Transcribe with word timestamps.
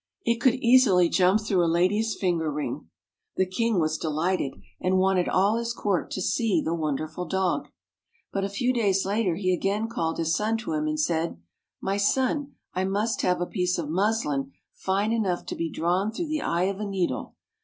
It 0.25 0.41
could 0.41 0.55
easily 0.55 1.09
jump 1.09 1.41
through 1.41 1.63
a 1.63 1.69
lady's 1.69 2.15
finger 2.15 2.49
ring. 2.51 2.89
The 3.35 3.45
King 3.45 3.79
was 3.79 3.99
delighted, 3.99 4.53
and 4.81 4.97
wanted 4.97 5.29
all 5.29 5.57
his 5.57 5.73
court 5.73 6.09
to 6.09 6.23
see 6.23 6.59
the 6.59 6.73
wonderful 6.73 7.25
dog. 7.27 7.67
But 8.33 8.43
a 8.43 8.49
few 8.49 8.73
days 8.73 9.05
later 9.05 9.35
he 9.35 9.53
again 9.53 9.87
called 9.87 10.17
his 10.17 10.35
son 10.35 10.57
to 10.57 10.73
him 10.73 10.87
and 10.87 10.99
said," 10.99 11.39
My 11.89 11.97
son, 11.97 12.53
I 12.73 12.83
must 12.83 13.21
have 13.21 13.41
a 13.41 13.45
piece 13.45 13.77
of 13.77 13.89
muslin 13.89 14.53
fine 14.73 15.13
enough 15.13 15.45
to 15.45 15.55
be 15.55 15.69
drawn 15.69 16.11
through 16.11 16.29
the 16.29 16.41
eye 16.41 16.63
of 16.63 16.79
a 16.79 16.85
needle. 16.87 17.35